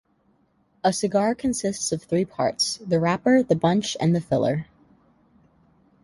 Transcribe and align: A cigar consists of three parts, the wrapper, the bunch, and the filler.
A 0.83 0.91
cigar 0.91 1.35
consists 1.35 1.91
of 1.91 2.01
three 2.01 2.25
parts, 2.25 2.77
the 2.77 2.99
wrapper, 2.99 3.43
the 3.43 3.55
bunch, 3.55 3.95
and 3.99 4.15
the 4.15 4.19
filler. 4.19 4.65